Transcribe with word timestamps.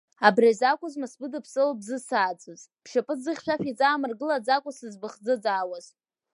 Абриазы 0.27 0.65
акәызма 0.71 1.07
сбыдыԥсыло 1.11 1.73
бзысааӡаз, 1.79 2.61
бшьапы 2.83 3.13
ӡы-хьшәашәа 3.21 3.65
иӡаамыргылаӡакәа 3.71 4.71
сызбыхӡыӡаауаз?! 4.77 5.85